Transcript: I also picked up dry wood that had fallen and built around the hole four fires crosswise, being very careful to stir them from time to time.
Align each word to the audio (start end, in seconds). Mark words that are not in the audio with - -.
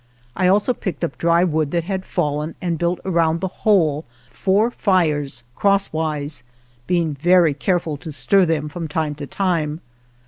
I 0.35 0.47
also 0.47 0.73
picked 0.73 1.03
up 1.03 1.15
dry 1.19 1.43
wood 1.43 1.69
that 1.69 1.83
had 1.83 2.05
fallen 2.05 2.55
and 2.59 2.79
built 2.79 2.99
around 3.05 3.39
the 3.39 3.47
hole 3.61 4.03
four 4.31 4.71
fires 4.71 5.43
crosswise, 5.55 6.41
being 6.87 7.13
very 7.13 7.53
careful 7.53 7.97
to 7.97 8.11
stir 8.11 8.45
them 8.47 8.67
from 8.67 8.87
time 8.87 9.13
to 9.13 9.27
time. 9.27 9.79